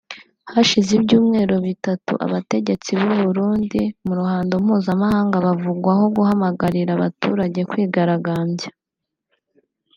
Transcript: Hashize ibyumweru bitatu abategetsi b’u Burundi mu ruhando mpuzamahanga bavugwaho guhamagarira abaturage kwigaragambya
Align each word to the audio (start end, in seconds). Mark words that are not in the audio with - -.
Hashize 0.53 0.91
ibyumweru 0.99 1.55
bitatu 1.67 2.13
abategetsi 2.25 2.89
b’u 2.99 3.15
Burundi 3.23 3.81
mu 4.05 4.13
ruhando 4.19 4.53
mpuzamahanga 4.63 5.35
bavugwaho 5.45 6.03
guhamagarira 6.15 6.91
abaturage 6.93 7.61
kwigaragambya 7.69 8.69